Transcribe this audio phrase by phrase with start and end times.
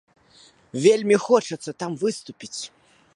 [0.85, 2.59] Вельмі хочацца там выступіць.